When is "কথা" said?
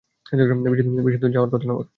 1.53-1.65